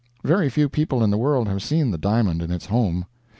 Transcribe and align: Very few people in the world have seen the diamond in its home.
Very 0.23 0.49
few 0.49 0.67
people 0.67 1.03
in 1.03 1.11
the 1.11 1.17
world 1.19 1.47
have 1.47 1.61
seen 1.61 1.91
the 1.91 1.97
diamond 1.99 2.41
in 2.41 2.49
its 2.51 2.65
home. 2.65 3.05